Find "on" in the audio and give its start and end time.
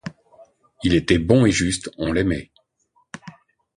1.99-2.11